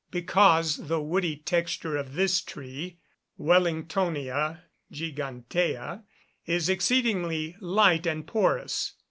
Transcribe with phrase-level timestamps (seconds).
[0.09, 2.97] _Because the woody texture of this tree
[3.39, 6.01] (Wellingtonea gigantea)
[6.47, 8.93] is exceedingly light and porous.